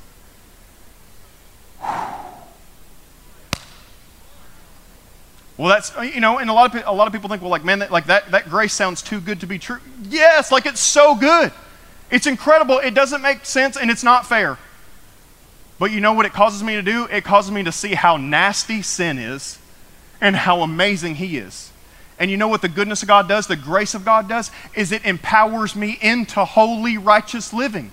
[5.60, 7.66] Well, that's you know, and a lot of a lot of people think, well, like
[7.66, 9.80] man, that, like that that grace sounds too good to be true.
[10.04, 11.52] Yes, like it's so good,
[12.12, 12.80] it's incredible.
[12.80, 14.58] It doesn't make sense and it's not fair.
[15.78, 17.06] But you know what it causes me to do?
[17.06, 19.60] It causes me to see how nasty sin is,
[20.20, 21.72] and how amazing He is.
[22.20, 23.48] And you know what the goodness of God does?
[23.48, 27.92] The grace of God does is it empowers me into holy, righteous living.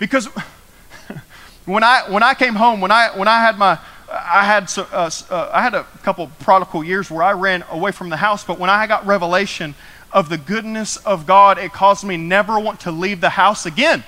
[0.00, 0.26] Because
[1.64, 3.78] when I when I came home, when I when I had my
[4.10, 8.10] I had, uh, uh, I had a couple prodigal years where I ran away from
[8.10, 9.74] the house, but when I got revelation
[10.14, 14.04] of the goodness of God, it caused me never want to leave the house again.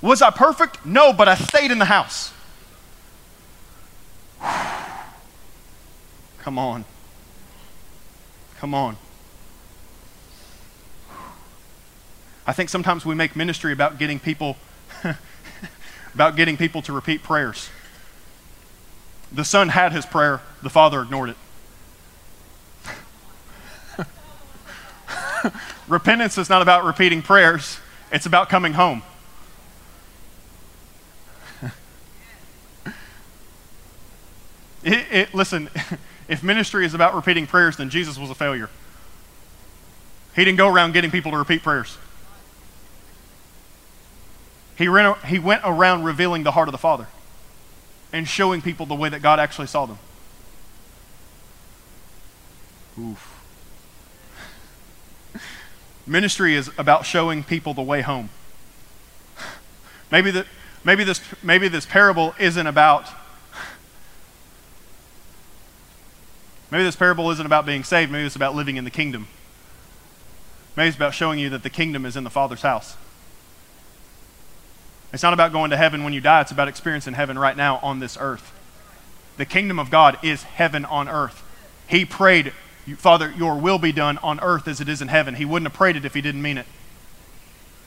[0.00, 0.86] Was I perfect?
[0.86, 2.32] No, but I stayed in the house.
[6.38, 6.84] Come on.
[8.58, 8.96] Come on.
[12.46, 14.56] I think sometimes we make ministry about getting people
[16.14, 17.70] about getting people to repeat prayers.
[19.32, 21.36] The son had his prayer, the father ignored it.
[25.88, 27.78] Repentance is not about repeating prayers,
[28.10, 29.02] it's about coming home.
[34.82, 35.70] it, it, listen,
[36.28, 38.70] if ministry is about repeating prayers, then Jesus was a failure.
[40.34, 41.98] He didn't go around getting people to repeat prayers.
[44.76, 47.06] He, ran, he went around revealing the heart of the Father
[48.12, 49.98] and showing people the way that God actually saw them.
[52.98, 53.31] Oof.
[56.06, 58.30] Ministry is about showing people the way home.
[60.10, 60.46] Maybe, the,
[60.84, 63.08] maybe, this, maybe this parable isn't about
[66.70, 69.28] maybe this parable isn't about being saved maybe it's about living in the kingdom
[70.74, 72.96] maybe it's about showing you that the kingdom is in the father's house
[75.12, 77.78] it's not about going to heaven when you die, it's about experiencing heaven right now
[77.82, 78.52] on this earth.
[79.36, 81.44] The kingdom of God is heaven on earth.
[81.86, 82.52] He prayed,
[82.96, 85.34] Father, your will be done on earth as it is in heaven.
[85.34, 86.66] He wouldn't have prayed it if he didn't mean it.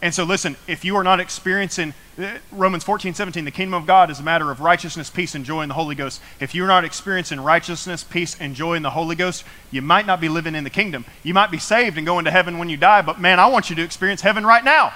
[0.02, 3.88] And so, listen, if you are not experiencing uh, Romans 14, 17, the kingdom of
[3.88, 6.22] God is a matter of righteousness, peace, and joy in the Holy Ghost.
[6.40, 10.22] If you're not experiencing righteousness, peace, and joy in the Holy Ghost, you might not
[10.22, 11.06] be living in the kingdom.
[11.24, 13.70] You might be saved and going to heaven when you die, but man, I want
[13.70, 14.94] you to experience heaven right now.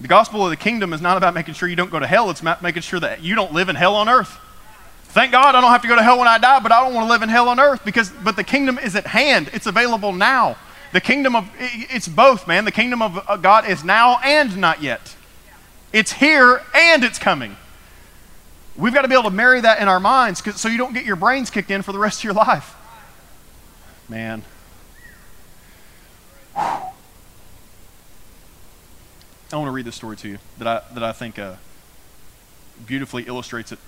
[0.00, 2.28] The gospel of the kingdom is not about making sure you don't go to hell,
[2.30, 4.38] it's about making sure that you don't live in hell on earth.
[5.04, 6.92] Thank God I don't have to go to hell when I die, but I don't
[6.92, 9.48] want to live in hell on earth because but the kingdom is at hand.
[9.54, 10.56] It's available now.
[10.92, 12.66] The kingdom of it's both, man.
[12.66, 15.16] The kingdom of uh, God is now and not yet.
[15.92, 17.56] It's here and it's coming.
[18.76, 21.06] We've got to be able to marry that in our minds so you don't get
[21.06, 22.76] your brains kicked in for the rest of your life.
[24.10, 24.42] Man.
[26.54, 26.95] Whew.
[29.52, 31.54] I want to read this story to you that I, that I think uh,
[32.84, 33.78] beautifully illustrates it.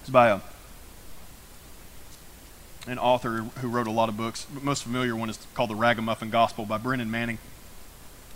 [0.00, 0.40] It's by a,
[2.86, 4.44] an author who wrote a lot of books.
[4.44, 7.38] The most familiar one is called The Ragamuffin Gospel by Brennan Manning.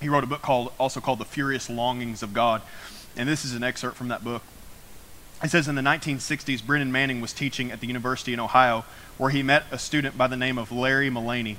[0.01, 2.63] He wrote a book called also called The Furious Longings of God.
[3.17, 4.43] And this is an excerpt from that book.
[5.43, 8.87] It says in the 1960s, Brennan Manning was teaching at the University in Ohio,
[9.19, 11.59] where he met a student by the name of Larry Mullaney.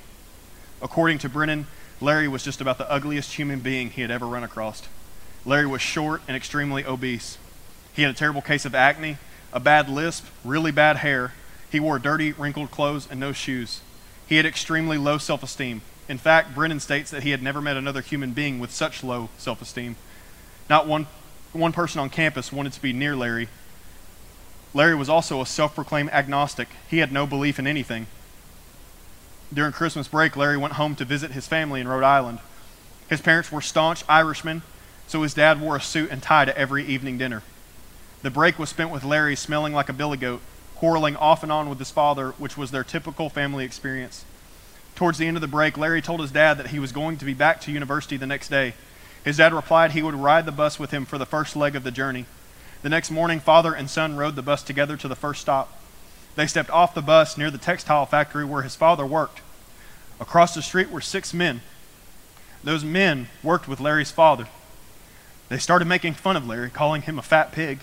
[0.81, 1.67] According to Brennan,
[2.01, 4.83] Larry was just about the ugliest human being he had ever run across.
[5.45, 7.37] Larry was short and extremely obese.
[7.93, 9.17] He had a terrible case of acne,
[9.53, 11.33] a bad lisp, really bad hair.
[11.71, 13.81] He wore dirty, wrinkled clothes and no shoes.
[14.27, 15.81] He had extremely low self esteem.
[16.09, 19.29] In fact, Brennan states that he had never met another human being with such low
[19.37, 19.95] self esteem.
[20.69, 21.07] Not one,
[21.53, 23.47] one person on campus wanted to be near Larry.
[24.73, 26.67] Larry was also a self proclaimed agnostic.
[26.89, 28.07] He had no belief in anything.
[29.53, 32.39] During Christmas break, Larry went home to visit his family in Rhode Island.
[33.09, 34.63] His parents were staunch Irishmen,
[35.07, 37.43] so his dad wore a suit and tie to every evening dinner.
[38.23, 40.41] The break was spent with Larry smelling like a billy goat,
[40.75, 44.25] quarreling off and on with his father, which was their typical family experience.
[44.95, 47.25] Towards the end of the break, Larry told his dad that he was going to
[47.25, 48.73] be back to university the next day.
[49.23, 51.83] His dad replied he would ride the bus with him for the first leg of
[51.83, 52.25] the journey.
[52.81, 55.79] The next morning, father and son rode the bus together to the first stop.
[56.35, 59.41] They stepped off the bus near the textile factory where his father worked.
[60.19, 61.61] Across the street were six men.
[62.63, 64.47] Those men worked with Larry's father.
[65.49, 67.79] They started making fun of Larry, calling him a fat pig.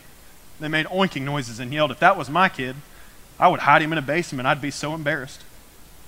[0.59, 2.77] They made oinking noises and yelled, If that was my kid,
[3.39, 4.47] I would hide him in a basement.
[4.47, 5.43] I'd be so embarrassed.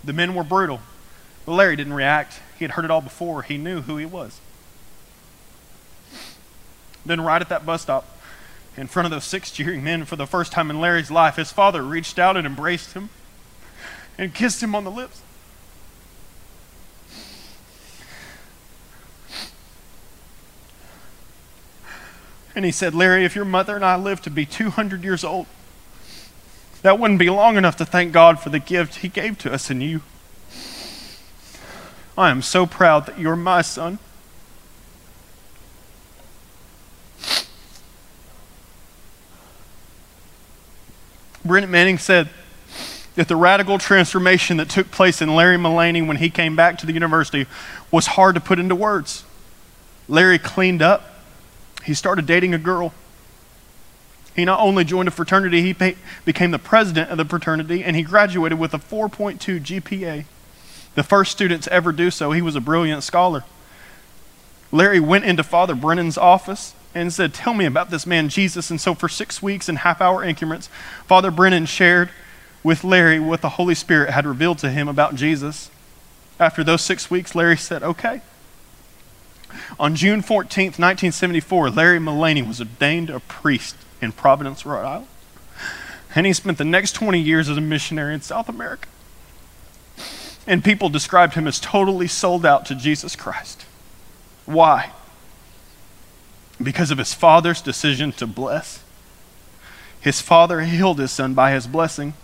[0.02, 0.80] The men were brutal,
[1.46, 2.40] but Larry didn't react.
[2.58, 3.42] He had heard it all before.
[3.42, 4.40] He knew who he was.
[7.06, 8.13] Then, right at that bus stop,
[8.76, 11.52] in front of those six jeering men for the first time in Larry's life, his
[11.52, 13.10] father reached out and embraced him
[14.18, 15.20] and kissed him on the lips.
[22.56, 25.46] And he said, Larry, if your mother and I live to be 200 years old,
[26.82, 29.70] that wouldn't be long enough to thank God for the gift he gave to us
[29.70, 30.02] in you.
[32.16, 33.98] I am so proud that you're my son.
[41.44, 42.30] Brennan Manning said
[43.16, 46.86] that the radical transformation that took place in Larry Mullaney when he came back to
[46.86, 47.46] the university
[47.90, 49.24] was hard to put into words.
[50.08, 51.10] Larry cleaned up,
[51.84, 52.94] he started dating a girl.
[54.34, 57.94] He not only joined a fraternity, he pay, became the president of the fraternity, and
[57.94, 60.24] he graduated with a 4.2 GPA.
[60.94, 62.32] The first student to ever do so.
[62.32, 63.44] He was a brilliant scholar.
[64.72, 68.70] Larry went into Father Brennan's office and said, Tell me about this man, Jesus.
[68.70, 70.68] And so, for six weeks in half hour increments,
[71.06, 72.10] Father Brennan shared
[72.62, 75.70] with Larry what the Holy Spirit had revealed to him about Jesus.
[76.38, 78.20] After those six weeks, Larry said, Okay.
[79.78, 85.08] On June 14, 1974, Larry Mullaney was ordained a priest in Providence, Rhode Island.
[86.14, 88.88] And he spent the next 20 years as a missionary in South America.
[90.46, 93.64] And people described him as totally sold out to Jesus Christ.
[94.44, 94.90] Why?
[96.62, 98.82] Because of his father's decision to bless.
[100.00, 102.14] His father healed his son by his blessing.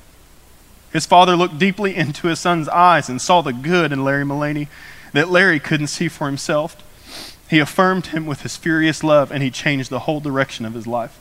[0.93, 4.69] His father looked deeply into his son's eyes and saw the good in Larry Mullaney
[5.13, 6.77] that Larry couldn't see for himself.
[7.49, 10.87] He affirmed him with his furious love, and he changed the whole direction of his
[10.87, 11.19] life.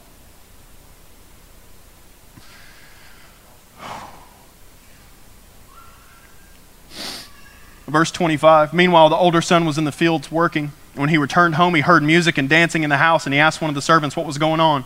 [7.87, 10.71] Verse 25 Meanwhile, the older son was in the fields working.
[10.95, 13.61] When he returned home, he heard music and dancing in the house, and he asked
[13.61, 14.85] one of the servants what was going on.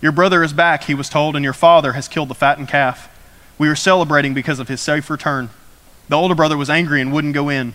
[0.00, 3.08] Your brother is back, he was told, and your father has killed the fattened calf.
[3.56, 5.50] We are celebrating because of his safe return.
[6.08, 7.74] The older brother was angry and wouldn't go in.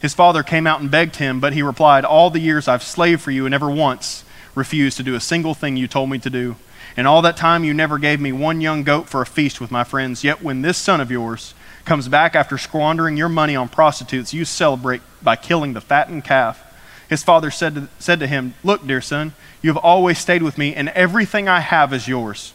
[0.00, 3.22] His father came out and begged him, but he replied, All the years I've slaved
[3.22, 6.30] for you and never once refused to do a single thing you told me to
[6.30, 6.56] do.
[6.96, 9.70] And all that time you never gave me one young goat for a feast with
[9.70, 10.24] my friends.
[10.24, 11.54] Yet when this son of yours
[11.84, 16.65] comes back after squandering your money on prostitutes, you celebrate by killing the fattened calf.
[17.08, 20.58] His father said to, said to him, Look, dear son, you have always stayed with
[20.58, 22.52] me, and everything I have is yours.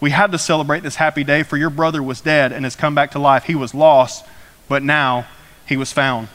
[0.00, 2.94] We had to celebrate this happy day, for your brother was dead and has come
[2.94, 3.44] back to life.
[3.44, 4.24] He was lost,
[4.68, 5.26] but now
[5.66, 6.28] he was found.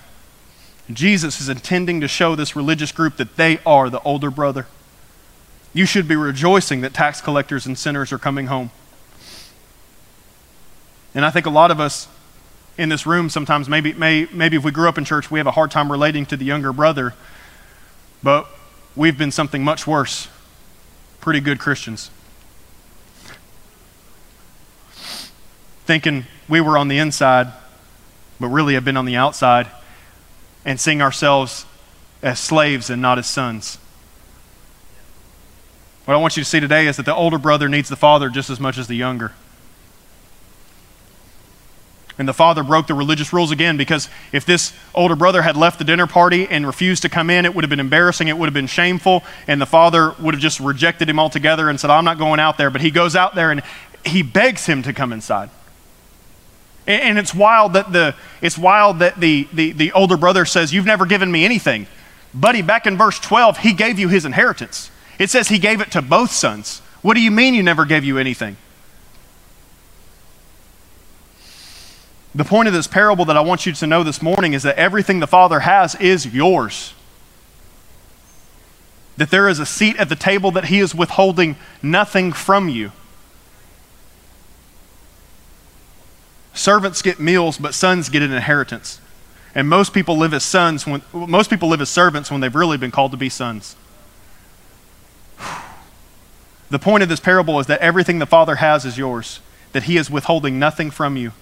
[0.92, 4.68] Jesus is intending to show this religious group that they are the older brother.
[5.74, 8.70] You should be rejoicing that tax collectors and sinners are coming home.
[11.16, 12.08] And I think a lot of us
[12.78, 15.48] in this room sometimes, maybe, may, maybe if we grew up in church, we have
[15.48, 17.14] a hard time relating to the younger brother,
[18.22, 18.48] but
[18.96, 20.28] we've been something much worse
[21.24, 22.12] pretty good Christians.
[25.86, 27.54] Thinking we were on the inside
[28.42, 29.68] but really have been on the outside
[30.66, 31.66] and seeing ourselves
[32.22, 33.78] as slaves and not as sons.
[36.04, 38.28] What I want you to see today is that the older brother needs the father
[38.28, 39.32] just as much as the younger.
[42.18, 45.80] And the father broke the religious rules again because if this older brother had left
[45.80, 48.46] the dinner party and refused to come in, it would have been embarrassing, it would
[48.46, 52.06] have been shameful, and the father would have just rejected him altogether and said, I'm
[52.06, 52.70] not going out there.
[52.70, 53.64] But he goes out there and
[54.06, 55.50] he begs him to come inside.
[56.86, 60.86] And it's wild that the, it's wild that the, the, the older brother says, You've
[60.86, 61.88] never given me anything.
[62.34, 64.92] Buddy, back in verse 12, he gave you his inheritance.
[65.18, 66.80] It says he gave it to both sons.
[67.02, 68.58] What do you mean you never gave you anything?
[72.36, 74.76] The point of this parable that I want you to know this morning is that
[74.76, 76.94] everything the Father has is yours.
[79.18, 82.92] That there is a seat at the table that He is withholding nothing from you.
[86.56, 89.00] Servants get meals, but sons get an inheritance.
[89.54, 92.78] And most people live as sons when most people live as servants when they've really
[92.78, 93.76] been called to be sons.
[96.72, 99.42] The point of this parable is that everything the Father has is yours,
[99.74, 101.34] that He is withholding nothing from you.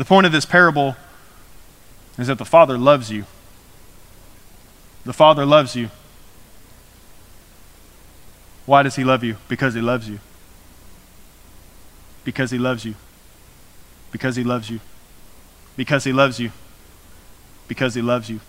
[0.00, 0.96] The point of this parable
[2.16, 3.26] is that the Father loves you.
[5.04, 5.90] The Father loves you.
[8.64, 9.36] Why does He love you?
[9.46, 10.18] Because He loves you.
[12.24, 12.94] Because He loves you.
[14.10, 14.80] Because He loves you.
[15.76, 16.50] Because He loves you.
[17.68, 18.40] Because He loves you.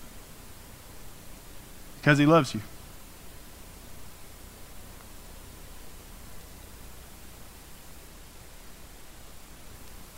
[1.97, 2.62] Because He loves you.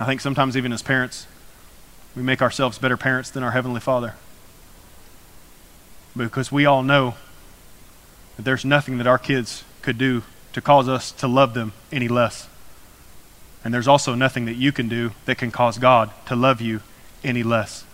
[0.04, 1.28] I think sometimes, even as parents,
[2.14, 4.16] we make ourselves better parents than our Heavenly Father.
[6.14, 7.16] Because we all know
[8.36, 12.10] that there's nothing that our kids could do to cause us to love them any
[12.10, 12.50] less.
[13.64, 16.82] And there's also nothing that you can do that can cause God to love you
[17.24, 17.86] any less.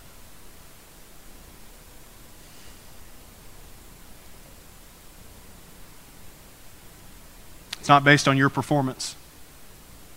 [7.80, 9.16] It's not based on your performance,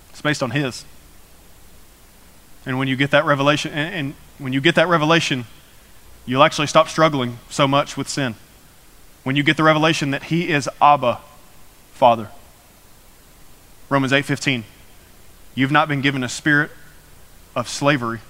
[0.08, 0.86] it's based on His.
[2.64, 5.46] And when you get that revelation, and, and when you get that revelation,
[6.26, 8.34] you'll actually stop struggling so much with sin.
[9.24, 11.20] When you get the revelation that He is Abba,
[11.92, 12.28] Father.
[13.88, 14.64] Romans 8:15.
[15.54, 16.70] You've not been given a spirit
[17.54, 18.20] of slavery,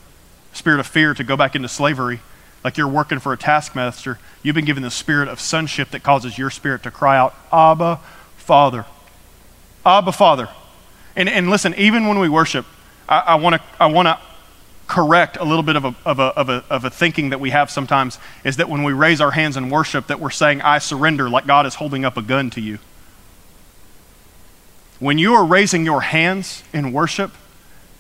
[0.53, 2.21] spirit of fear to go back into slavery,
[2.65, 4.19] like you're working for a taskmaster.
[4.43, 8.01] You've been given the spirit of sonship that causes your spirit to cry out, Abba,
[8.37, 8.87] Father.
[9.87, 10.49] Abba, Father.
[11.15, 12.67] And, and listen, even when we worship,
[13.19, 14.19] I want to I want to
[14.87, 17.51] correct a little bit of a, of, a, of, a, of a thinking that we
[17.51, 20.79] have sometimes is that when we raise our hands in worship that we're saying i
[20.79, 22.79] surrender like god is holding up a gun to you.
[24.99, 27.33] When you are raising your hands in worship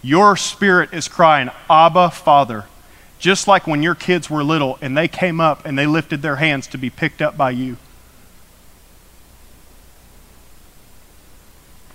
[0.02, 2.66] your spirit is crying abba father.
[3.18, 6.36] Just like when your kids were little and they came up and they lifted their
[6.36, 7.76] hands to be picked up by you.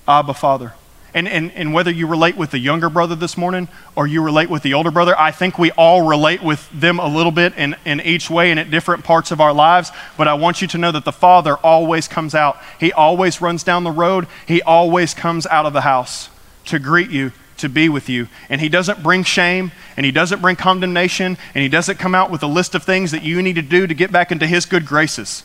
[0.08, 0.74] Abba father
[1.18, 4.52] and, and, and whether you relate with the younger brother this morning or you relate
[4.52, 7.76] with the older brother, I think we all relate with them a little bit in,
[7.86, 9.92] in each way and at different parts of our lives.
[10.16, 12.60] But I want you to know that the Father always comes out.
[12.80, 16.30] He always runs down the road, He always comes out of the house
[16.66, 18.28] to greet you, to be with you.
[18.48, 22.30] And He doesn't bring shame, and He doesn't bring condemnation, and He doesn't come out
[22.30, 24.68] with a list of things that you need to do to get back into His
[24.68, 25.44] good graces.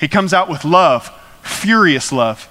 [0.00, 1.08] He comes out with love,
[1.42, 2.48] furious love.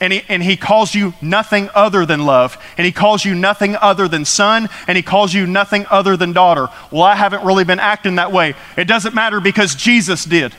[0.00, 2.56] And he, and he calls you nothing other than love.
[2.76, 4.68] And he calls you nothing other than son.
[4.86, 6.68] And he calls you nothing other than daughter.
[6.92, 8.54] Well, I haven't really been acting that way.
[8.76, 10.54] It doesn't matter because Jesus did.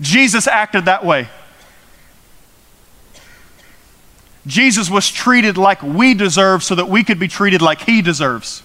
[0.00, 1.28] Jesus acted that way.
[4.46, 8.62] Jesus was treated like we deserve so that we could be treated like he deserves.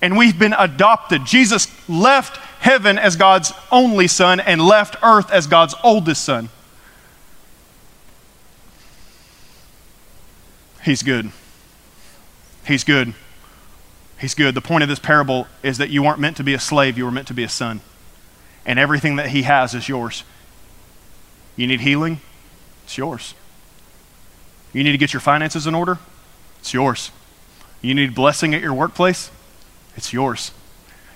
[0.00, 1.24] And we've been adopted.
[1.26, 6.48] Jesus left heaven as God's only son and left earth as God's oldest son.
[10.88, 11.32] He's good.
[12.66, 13.12] He's good.
[14.18, 14.54] He's good.
[14.54, 17.04] The point of this parable is that you weren't meant to be a slave, you
[17.04, 17.82] were meant to be a son.
[18.64, 20.24] And everything that He has is yours.
[21.56, 22.22] You need healing?
[22.84, 23.34] It's yours.
[24.72, 25.98] You need to get your finances in order?
[26.60, 27.10] It's yours.
[27.82, 29.30] You need blessing at your workplace?
[29.94, 30.52] It's yours.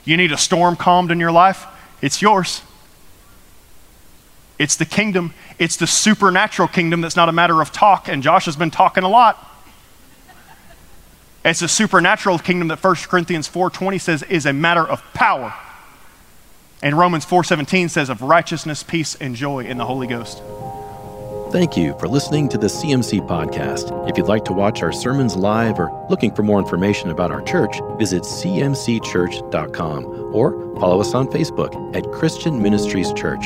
[0.05, 1.65] You need a storm calmed in your life?
[2.03, 2.61] It's yours.
[4.59, 5.33] It's the kingdom.
[5.59, 9.03] It's the supernatural kingdom that's not a matter of talk, and Josh has been talking
[9.03, 9.49] a lot.
[11.45, 15.53] It's a supernatural kingdom that 1 Corinthians 4:20 says is a matter of power.
[16.83, 20.43] And Romans 4:17 says of righteousness, peace and joy in the Holy Ghost.
[21.53, 24.09] Thank you for listening to the CMC podcast.
[24.09, 27.43] If you'd like to watch our sermons live or looking for more information about our
[27.43, 33.45] church, visit cmcchurch.com or follow us on Facebook at Christian Ministries Church.